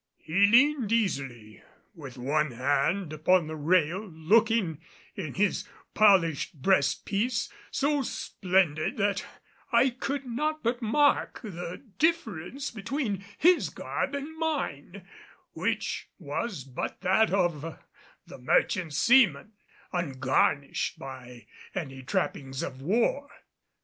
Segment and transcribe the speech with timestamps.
[0.17, 1.61] He leaned easily
[1.93, 4.81] with one hand upon the rail, looking,
[5.13, 9.23] in his polished breast piece, so splendid that
[9.71, 15.07] I could not but mark the difference between his garb and mine,
[15.53, 17.77] which was but that of
[18.25, 19.53] the merchant seaman,
[19.93, 21.45] ungarnished by
[21.75, 23.29] any trappings of war.